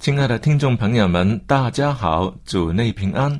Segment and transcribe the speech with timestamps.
[0.00, 3.38] 亲爱的听众朋友们，大家好，主内平安，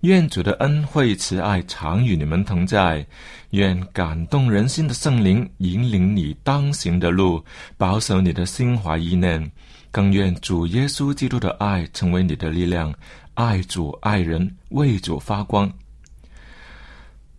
[0.00, 3.06] 愿主的恩惠慈爱常与你们同在，
[3.50, 7.44] 愿感动人心的圣灵引领你当行的路，
[7.76, 9.52] 保守你的心怀意念，
[9.90, 12.94] 更愿主耶稣基督的爱成为你的力量，
[13.34, 15.70] 爱主爱人，为主发光。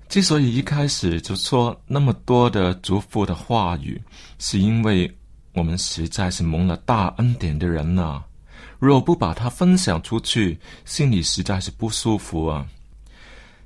[0.08, 3.99] 之所以一开始就说那么多的祝福的话语，
[4.38, 5.11] 是因为
[5.54, 8.22] 我们实在是蒙了大恩典的人呐、
[8.81, 12.65] 若不把它分享出去，心里实在是不舒服啊。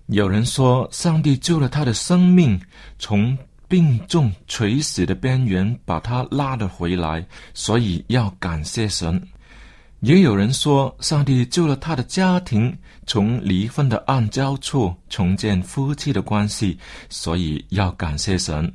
[0.08, 2.60] 有人说，上帝救了他的生命，
[3.00, 3.36] 从
[3.70, 9.26] 病重垂死的边缘把他拉了回来，所以要感谢神。
[10.02, 12.78] 也有人说，上帝救了他的家庭，
[13.08, 16.78] 从离婚的暗礁处重建夫妻的关系，
[17.10, 18.70] 所以要感谢神。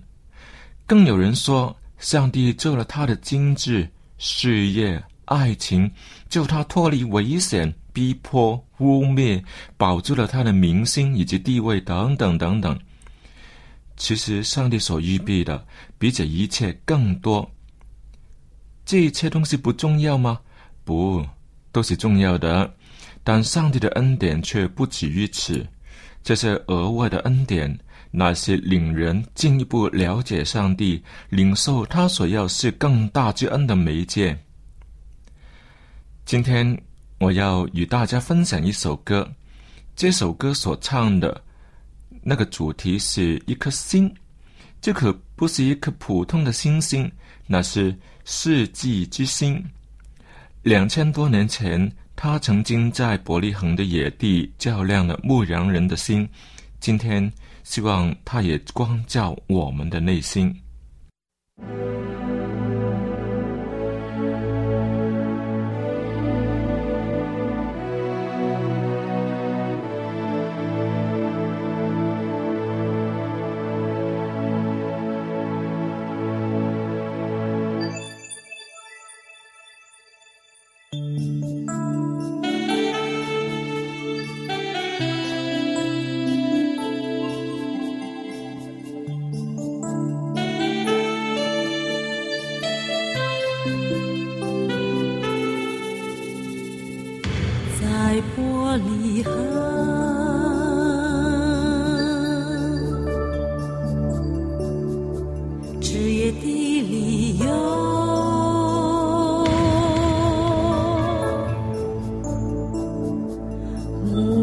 [0.86, 3.86] 更有人说，上帝救了他的经济、
[4.16, 5.88] 事业、爱情，
[6.28, 9.40] 救他脱离危险、逼迫、污蔑，
[9.76, 12.76] 保住了他的名声以及地位等等等等。
[13.96, 15.64] 其实，上帝所预备的
[15.98, 17.48] 比这一切更多。
[18.84, 20.40] 这一切东西不重要吗？
[20.84, 21.24] 不，
[21.70, 22.74] 都是重要的，
[23.22, 25.64] 但上帝的恩典却不止于此。
[26.24, 27.78] 这些额外的恩典，
[28.10, 34.36] 乃是令人进一步了解上帝、领受他所要是更大之恩的媒介。
[36.30, 36.80] 今天
[37.18, 39.28] 我要与大家分享一首歌，
[39.96, 41.42] 这首歌所唱的
[42.22, 44.08] 那个主题是一颗星，
[44.80, 47.10] 这可不是一颗普通的星星，
[47.48, 47.92] 那是
[48.24, 49.60] 世纪之星。
[50.62, 56.28] 两千多年前，他曾经在伯利恒的野地照亮了牧羊人的心。
[56.78, 57.28] 今天，
[57.64, 60.56] 希望他也光照我们的内心。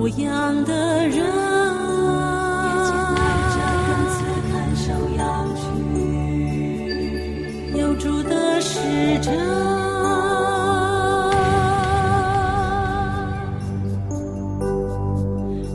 [0.10, 1.20] 这样的人，
[7.76, 9.32] 有主的使者。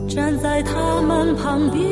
[0.09, 1.85] 站在他们旁边，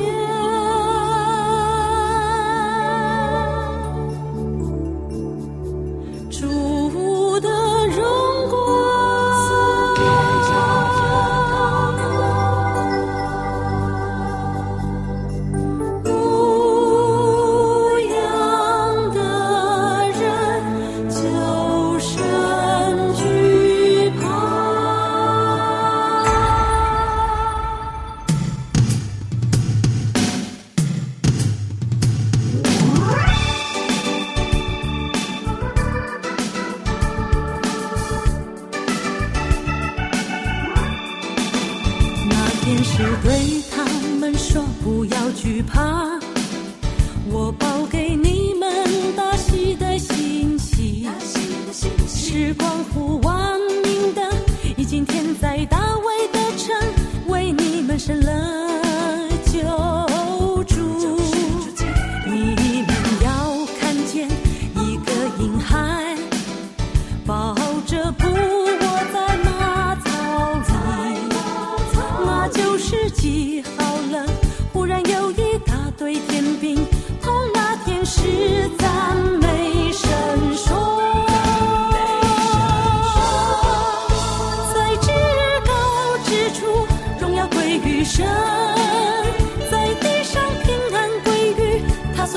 [43.24, 43.86] 对他
[44.20, 46.11] 们说不要惧怕。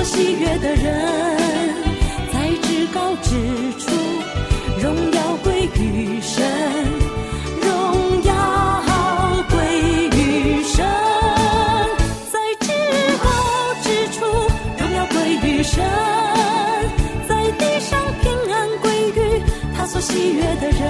[0.05, 1.75] 喜悦的人
[2.31, 3.31] 在至高之
[3.79, 3.91] 处
[4.83, 6.45] 荣耀归于神
[7.62, 9.56] 荣耀归
[10.19, 10.85] 于神。
[12.31, 12.69] 在至
[13.23, 13.31] 高
[13.83, 14.27] 之处
[14.79, 15.83] 荣耀归于神
[17.27, 19.43] 在地上平安归于
[19.75, 20.83] 他所喜悦的人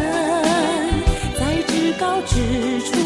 [1.39, 3.04] 在至高之处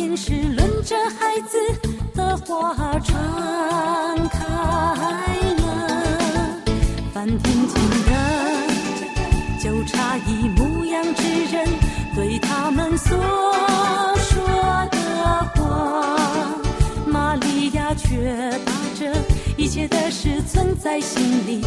[0.00, 1.58] 天使轮着孩子
[2.14, 4.46] 的话传开
[5.58, 5.62] 了，
[7.12, 7.38] 梵天
[7.68, 7.74] 听
[8.06, 8.10] 的，
[9.62, 11.68] 就差一牧羊之人
[12.16, 13.14] 对他们所
[14.16, 14.96] 说的
[15.54, 16.56] 话，
[17.06, 19.12] 玛利亚却把这
[19.58, 21.60] 一切的事存在心里。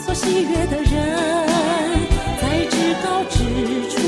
[0.00, 0.88] 所喜悦的人，
[2.40, 3.36] 在至高之
[3.90, 3.99] 处。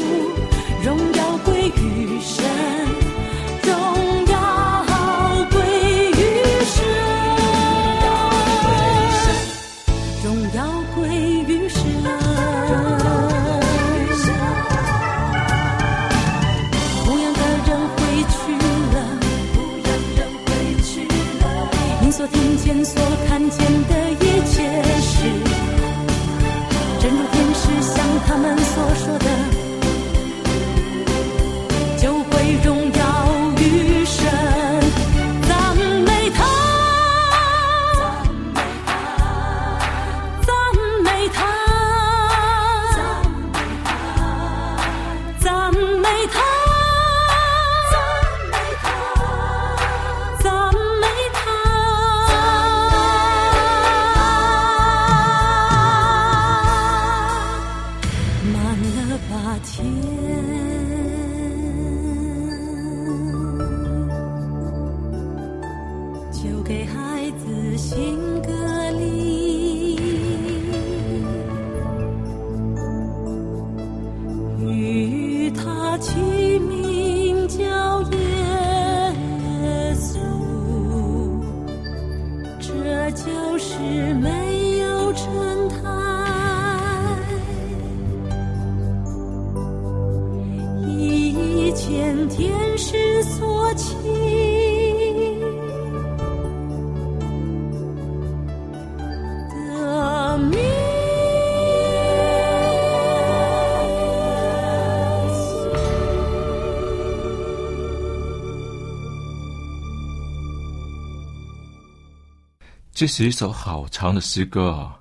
[112.94, 115.00] 这是一首好长的诗歌啊！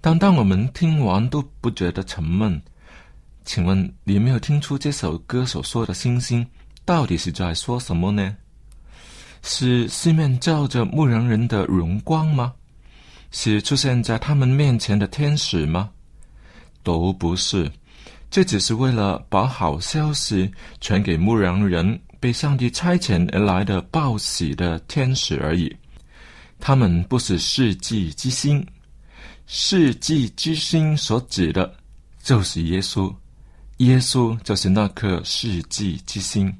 [0.00, 2.60] 但当我们听完都不觉得沉闷。
[3.44, 6.44] 请问你没有听出这首歌所说的星星
[6.84, 8.34] 到底是在说什么呢？
[9.42, 12.54] 是四面照着牧羊人的荣光吗？
[13.30, 15.90] 是出现在他们面前的天使吗？
[16.82, 17.70] 都不是，
[18.30, 20.50] 这只是为了把好消息
[20.80, 25.76] 传给牧羊人，被上帝差遣而来的报喜的天使而已。
[26.58, 28.66] 他们不是世纪之星，
[29.46, 31.74] 世纪之星所指的，
[32.22, 33.14] 就是耶稣。
[33.78, 36.52] 耶稣就是那颗世纪之星。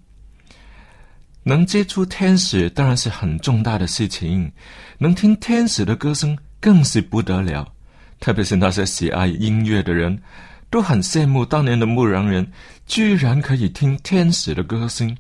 [1.43, 4.53] 能接触天使当然是很重大的事情，
[4.99, 7.73] 能听天使的歌声更是不得了。
[8.19, 10.21] 特别是那些喜爱音乐的人，
[10.71, 12.47] 都很羡慕当年的牧羊人
[12.87, 15.17] 居然可以听天使的歌声，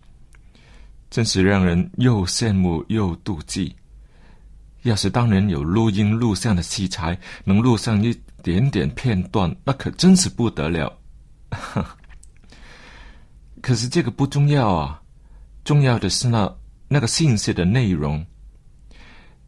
[1.10, 3.74] 真是让人又羡慕又妒忌。
[4.86, 10.92] 要是当年有录音录像的器材，能录上一点点片段，那可真是不得了。
[13.62, 15.00] 可是这个不重要啊。
[15.64, 16.54] 重要的是那
[16.86, 18.24] 那个信息的内容。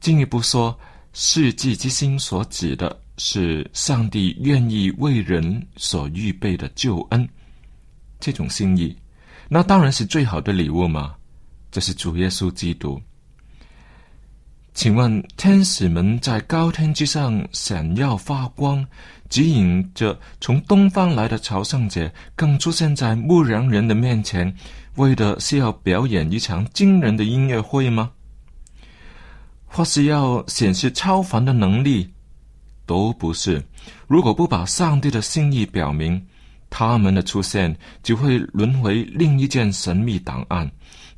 [0.01, 0.77] 进一步说，
[1.13, 7.29] 世纪之星所指的是上帝愿意为人所预备的救恩，
[8.19, 8.97] 这种心意，
[9.49, 11.15] 那当然是最好的礼物嘛。
[11.71, 13.01] 这是主耶稣基督。
[14.79, 18.87] 请问，天使们在高天之上闪耀发光，
[19.29, 24.55] 指引着从东方来的朝圣者，更出现在牧羊人的面前。
[24.95, 28.13] 为的是要表演一场惊人的音乐会吗？
[29.67, 32.09] 或是要显示超凡的能力？
[32.87, 33.61] 都不是。
[34.07, 36.25] 如果不把上帝的心意表明，
[36.71, 40.71] 他们的出现就会沦为另一件神秘档案，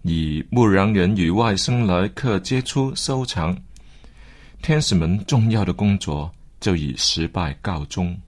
[0.03, 3.57] 以牧羊人与外生来客接触收藏。
[4.63, 6.31] 天使们重要的工作
[6.61, 8.19] 就以失败告终。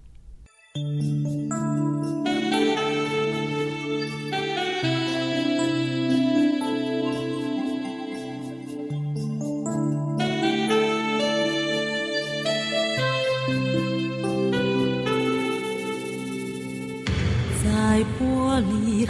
[17.62, 19.06] 在玻璃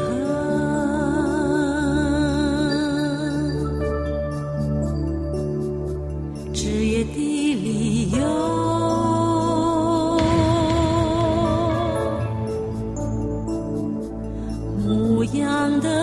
[15.81, 16.02] 旁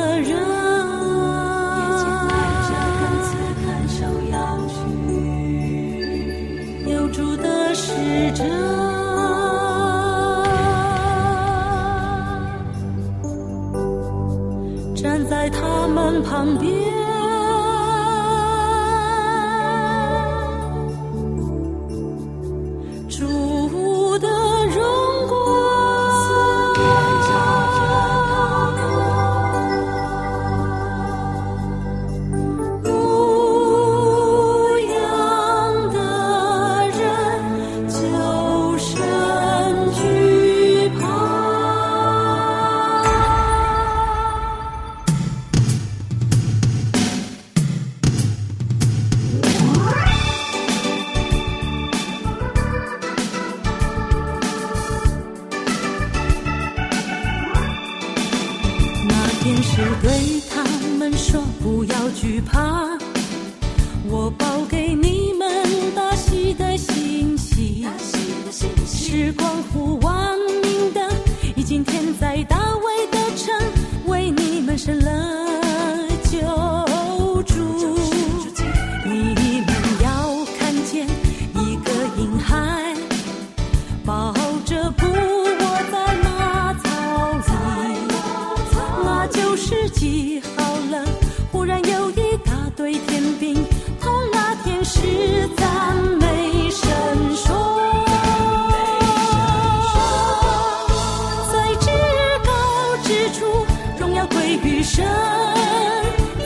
[105.00, 105.08] 人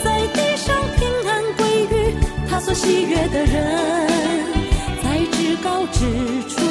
[0.04, 1.94] 在地上平安归于
[2.50, 3.54] 他所喜悦的人，
[5.04, 6.00] 在至高之
[6.50, 6.63] 处。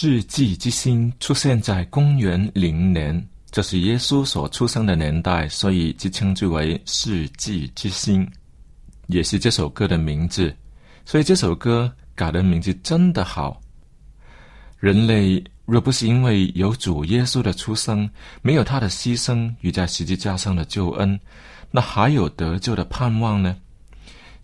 [0.00, 8.24] 世纪之星出现在公元零年，这是耶稣所出生的年代，所以就称之为世纪之星，
[9.08, 10.54] 也是这首歌的名字。
[11.04, 13.60] 所以这首歌改的名字真的好。
[14.78, 18.08] 人类若不是因为有主耶稣的出生，
[18.40, 21.18] 没有他的牺牲与在十字架上的救恩，
[21.72, 23.56] 那还有得救的盼望呢？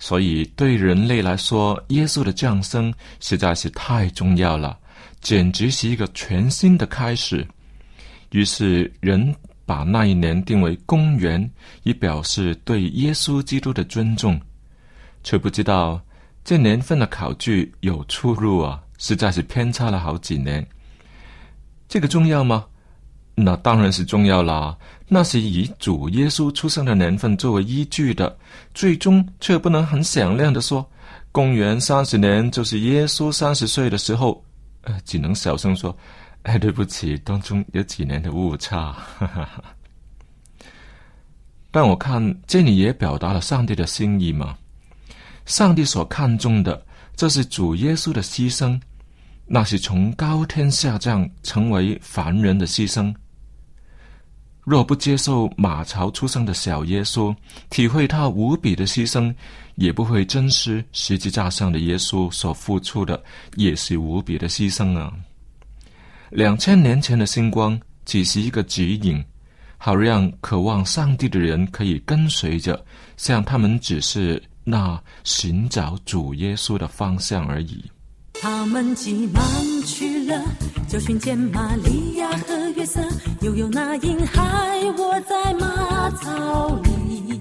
[0.00, 4.76] 所以对人类来说，耶稣的降生实在是太重要了，
[5.24, 7.44] 简直是一个全新的开始。
[8.30, 11.50] 于是人把那一年定为公元，
[11.82, 14.38] 以表示对耶稣基督的尊重，
[15.22, 15.98] 却不知道
[16.44, 18.80] 这年份的考据有出入啊。
[18.98, 20.64] 实在是偏差了好几年，
[21.88, 22.64] 这个重要吗？
[23.34, 24.76] 那当然是重要啦。
[25.08, 28.36] 那是以主耶稣出生的年份作为依据的，
[28.74, 30.86] 最终却不能很响亮的说，
[31.32, 34.43] 公元三十年就是耶稣三十岁的时候。
[34.84, 35.96] 呃，只能小声说
[36.44, 38.96] ：“哎，对不起，当中有几年的误差。
[41.70, 44.56] ”但我看这里也表达了上帝的心意嘛。
[45.46, 46.84] 上帝所看重的。
[47.16, 48.80] 这是主耶稣的牺牲，
[49.46, 53.14] 那是从高天下降成为凡人的牺牲。
[54.64, 57.34] 若不接受马槽出生的小耶稣，
[57.70, 59.34] 体会他无比的牺牲，
[59.74, 63.22] 也不会珍惜十字架上的耶稣所付出的
[63.56, 65.12] 也是无比的牺牲啊！
[66.30, 69.22] 两千年前的星光只是一个指引，
[69.76, 72.84] 好让渴望上帝的人可以跟随着，
[73.16, 74.42] 向他们指示。
[74.66, 77.84] 那寻找主耶稣的方向而已。
[78.40, 79.44] 他们急忙
[79.86, 80.42] 去了，
[80.88, 83.00] 就寻见玛利亚和约瑟，
[83.40, 87.40] 又有那婴孩卧在马槽里。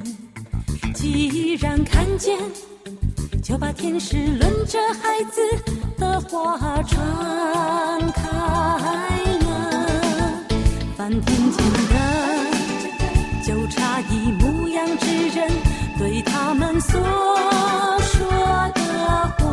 [0.94, 2.38] 既然看见，
[3.44, 5.42] 就把天使轮着孩子
[5.98, 8.22] 的话传开
[9.42, 9.46] 了。
[10.96, 11.96] 凡听见的，
[13.46, 15.52] 就差一牧羊之人。
[16.00, 17.00] 对他们所
[18.02, 18.28] 说
[18.74, 18.82] 的
[19.38, 19.44] 话，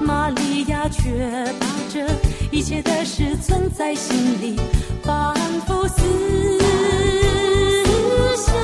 [0.00, 1.44] 玛利亚却
[2.82, 4.56] 的事存在心里，
[5.02, 5.34] 反
[5.66, 6.02] 复思
[8.36, 8.54] 想。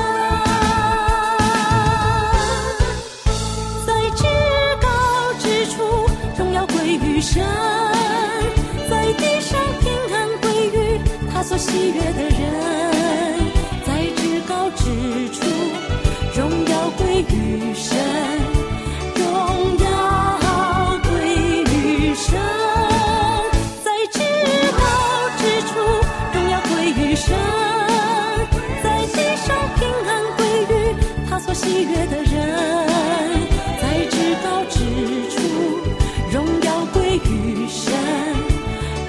[3.87, 4.25] 在至
[4.81, 4.89] 高
[5.39, 5.77] 之处，
[6.39, 7.45] 荣耀归于神；
[8.89, 11.01] 在地上平安归于
[11.33, 12.90] 他所喜悦的人。
[31.61, 32.33] 喜悦的人，
[33.83, 34.79] 在至高之
[35.29, 35.37] 处，
[36.33, 37.93] 荣耀归于神，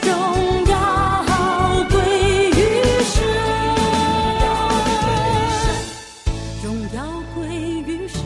[0.01, 0.11] 荣
[0.67, 0.73] 耀
[1.89, 1.95] 归
[2.49, 2.59] 于
[3.05, 3.23] 神，
[6.61, 6.99] 荣耀
[7.33, 7.39] 归
[7.87, 8.19] 于神。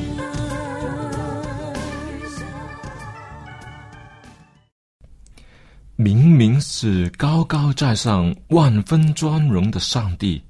[5.97, 10.43] 明明是高高在上、万分尊荣的上帝。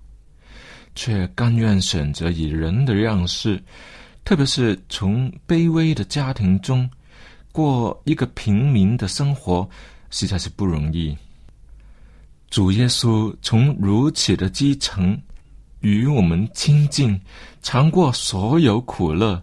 [0.95, 3.61] 却甘愿选择以人的样式，
[4.23, 6.89] 特别是从卑微的家庭中
[7.51, 9.69] 过一个平民的生活，
[10.09, 11.15] 实在是不容易。
[12.49, 15.19] 主耶稣从如此的基层
[15.81, 17.19] 与我们亲近，
[17.61, 19.41] 尝过所有苦乐，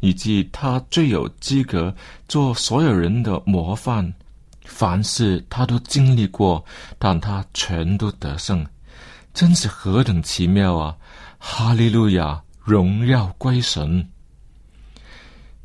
[0.00, 1.94] 以及他最有资格
[2.28, 4.12] 做所有人的模范。
[4.64, 6.64] 凡事他都经历过，
[6.98, 8.64] 但他全都得胜，
[9.34, 10.96] 真是何等奇妙啊！
[11.38, 14.06] 哈利路亚，荣耀归神。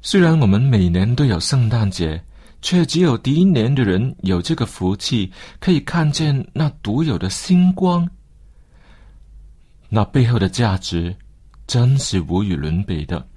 [0.01, 2.23] 虽然我们每年都有圣诞节，
[2.61, 8.09] 却只有第一年的人有这个福气，可以看见那独有的星光。
[9.89, 11.15] 那背后的价值，
[11.65, 13.27] 真是无与伦比的。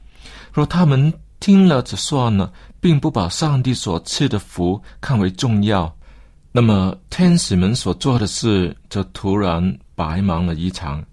[0.53, 2.53] 若他们听了就算了。
[2.83, 5.95] 并不把上帝所赐的福看为重要，
[6.53, 11.05] 那么天使们所做的事就突然白忙了一场。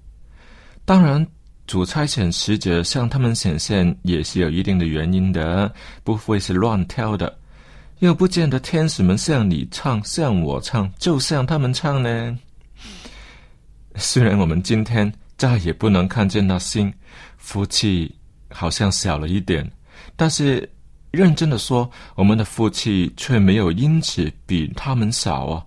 [0.84, 1.26] 当然，
[1.68, 5.72] 主差遣使者向他们显现也是有一定的原因的，
[6.04, 7.38] 不会是乱挑的。
[8.00, 12.38] 又不见得天使们向你唱，向我唱，就像他们唱呢。
[13.96, 16.92] 虽然我们今天再也不能看见那星，
[17.38, 18.16] 福气
[18.50, 19.72] 好像小了一点，
[20.16, 20.68] 但是。
[21.18, 25.66] 认真的说，我们的福气却没有因此比他们少啊！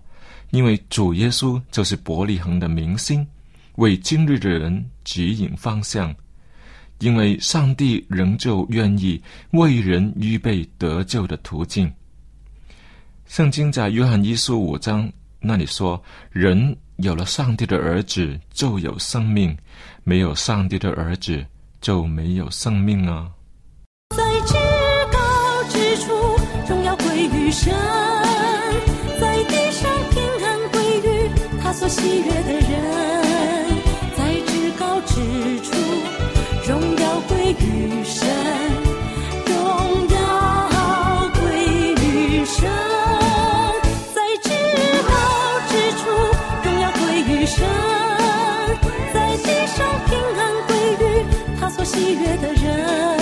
[0.51, 3.27] 因为主耶稣就是伯利恒的明星，
[3.75, 6.15] 为今日的人指引方向。
[6.99, 11.91] 因为上帝仍旧愿意为人预备得救的途径。
[13.25, 15.11] 圣经在约翰一书五章
[15.41, 19.53] 那里说：“人有了上帝的儿子，就有生命；
[20.05, 21.45] 没有上帝的儿子，
[21.81, 23.29] 就没有生命啊。”
[31.81, 32.71] 所喜悦的人。
[34.15, 35.15] 在至高之
[35.61, 35.73] 处，
[36.67, 38.29] 荣耀归于神，
[39.47, 39.55] 荣
[40.07, 40.15] 耀
[41.33, 41.41] 归
[42.03, 42.69] 于神。
[44.13, 44.49] 在至
[45.09, 45.11] 高
[45.71, 46.01] 之处，
[46.63, 47.65] 荣耀归于神；
[49.11, 51.25] 在地上平安归于
[51.59, 53.20] 他所喜悦的人。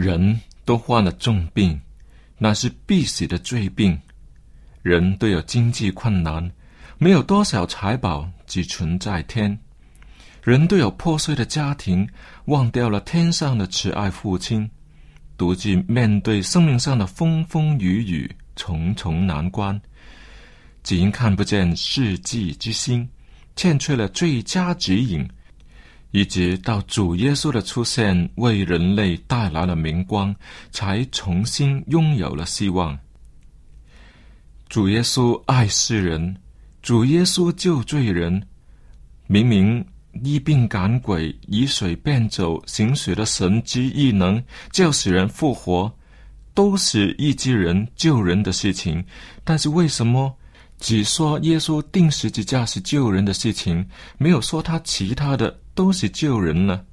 [0.00, 1.78] 人都患了重病，
[2.38, 4.00] 那是必死的罪病。
[4.80, 6.50] 人都有经济困难，
[6.96, 9.58] 没有多少财宝，只存在天。
[10.42, 12.08] 人都有破碎的家庭，
[12.46, 14.70] 忘掉了天上的慈爱父亲，
[15.36, 19.78] 独自面对生命上的风风雨雨、重重难关，
[20.82, 23.06] 只因看不见世纪之星，
[23.54, 25.28] 欠缺了最佳指引。
[26.12, 30.34] 一直到主耶稣的出现，为人类带来了明光，
[30.72, 32.98] 才重新拥有了希望。
[34.68, 36.36] 主耶稣爱世人，
[36.82, 38.42] 主耶稣救罪人。
[39.28, 39.84] 明明
[40.24, 44.42] 医病赶鬼、以水变走、行水的神之异能，
[44.72, 45.92] 叫使人复活，
[46.54, 49.04] 都是医治人、救人的事情。
[49.44, 50.36] 但是为什么
[50.80, 53.86] 只说耶稣定十字架是救人的事情，
[54.18, 56.84] 没有说他其他的都是救人呢？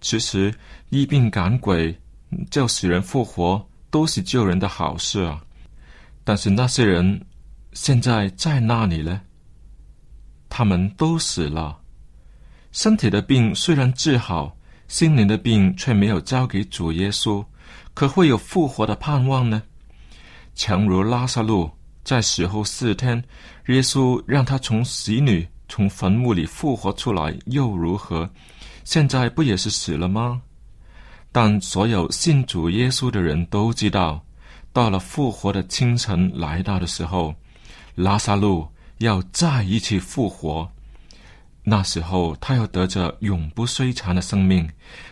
[0.00, 0.52] 其实
[0.88, 1.96] 医病赶鬼、
[2.50, 5.40] 叫死人复活，都是救人的好事啊。
[6.24, 7.24] 但是那些人
[7.74, 9.20] 现在在那里呢？
[10.48, 11.78] 他们都死了。
[12.72, 14.56] 身体的病虽然治好，
[14.88, 17.46] 心灵的病却没有交给主耶稣，
[17.94, 19.62] 可会有复活的盼望呢？
[20.56, 21.70] 强如拉萨路
[22.02, 23.22] 在死后四天，
[23.68, 28.28] 耶稣让他从死女、从坟墓里复活出来，又如何？
[28.84, 30.40] 现在不也是死了吗？
[31.30, 34.24] 但所有信主耶稣的人都知道，
[34.72, 37.34] 到了复活的清晨来到的时候，
[37.94, 38.66] 拉萨路
[38.98, 40.66] 要再一次复活。
[41.62, 44.66] 那时候，他要得着永不衰残的生命，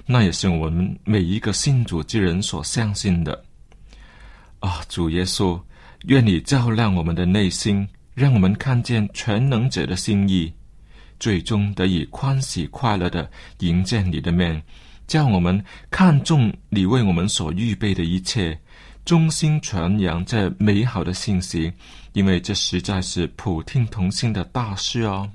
[0.07, 3.45] 那也是我们每一个信主之人所相信的。
[4.61, 5.61] 啊，主耶稣，
[6.07, 10.51] 愿你照亮我们的内心，让我们看见全能者的心意，
[11.21, 14.63] 最终得以欢喜快乐的迎接你的面，
[15.07, 18.59] 叫我们看重你为我们所预备的一切，
[19.05, 21.71] 衷心传扬这美好的信息，
[22.15, 25.31] 因为这实在是普听同心的大事哦。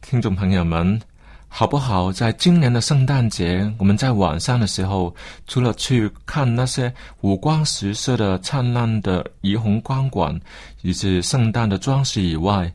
[0.00, 1.00] 听众朋友们，
[1.48, 2.12] 好不好？
[2.12, 5.14] 在今年的圣诞节，我们在晚上的时候，
[5.46, 10.38] 除了去看那些五光十色的灿烂的霓虹光管
[10.82, 12.70] 以及圣诞的装饰以外，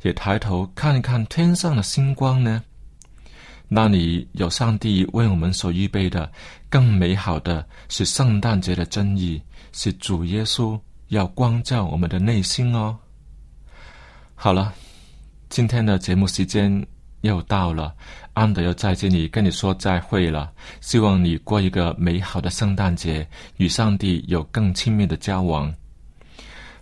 [0.00, 2.62] 也抬头看一看天上的星光呢？
[3.68, 6.30] 那里有上帝为我们所预备的
[6.70, 12.96] 更美好的是圣诞节的真意，是主耶稣要光照我们的内心哦。
[14.34, 14.72] 好了，
[15.48, 16.86] 今天的节目时间
[17.22, 17.92] 又到了，
[18.34, 20.52] 安德又在这里跟你说再会了。
[20.80, 25.72] 希望你过一个美好的圣诞节，与上帝有更亲密的交往。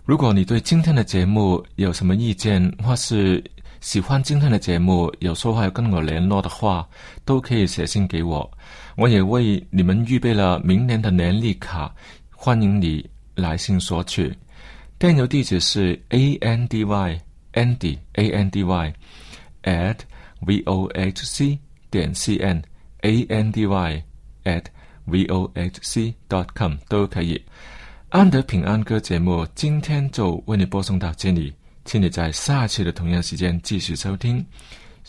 [0.03, 3.41] 如果你对今天的节目有什么意见，或是
[3.79, 6.87] 喜欢今天的节目，有说话要跟我联络的话，
[7.23, 8.51] 都可以写信给我。
[8.97, 11.93] 我也为你们预备了明年的年历卡，
[12.29, 14.35] 欢迎你来信索取。
[14.97, 17.19] 电邮地址是 a n d y
[17.53, 18.93] andy a n d y
[19.63, 19.97] at
[20.41, 21.57] v o h c
[21.89, 22.61] 点 c n
[23.01, 24.03] a n d y
[24.43, 24.65] at
[25.05, 27.41] v o h c dot com 都可以。
[28.09, 31.53] 安德平安歌节目今天就为你播送到这里。
[31.85, 34.45] 请你在下期的同样时间继续收听。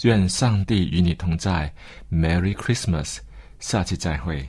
[0.02, 1.72] 愿上帝与你同在
[2.10, 3.18] ，Merry Christmas！
[3.60, 4.48] 下期再会。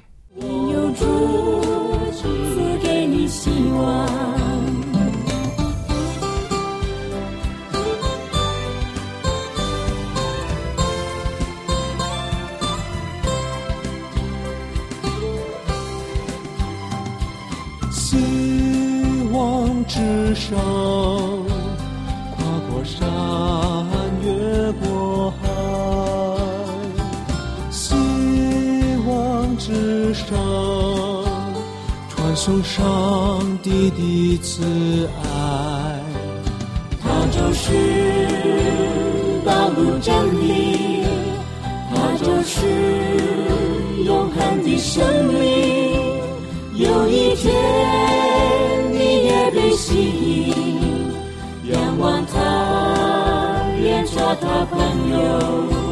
[20.34, 20.58] 上，
[22.36, 22.84] 跨过。
[22.84, 23.00] 山
[24.22, 25.48] 越过海，
[27.72, 27.96] 希
[29.08, 30.28] 望之上，
[32.10, 35.24] 传送上帝的慈爱。
[37.02, 37.72] 它就是
[39.46, 40.14] 道路真
[40.46, 41.06] 理，
[41.90, 42.68] 它就是
[44.04, 45.34] 永恒的生命。
[46.76, 47.54] 有一天，
[49.76, 51.14] 心。
[51.66, 55.83] 仰望他，愿做他朋友。